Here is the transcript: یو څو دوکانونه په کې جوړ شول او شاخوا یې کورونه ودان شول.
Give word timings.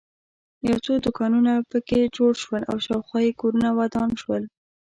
یو 0.69 0.77
څو 0.85 0.93
دوکانونه 1.05 1.53
په 1.71 1.77
کې 1.87 2.11
جوړ 2.17 2.31
شول 2.43 2.63
او 2.71 2.77
شاخوا 2.85 3.19
یې 3.25 3.37
کورونه 3.41 3.69
ودان 3.79 4.09
شول. 4.21 4.43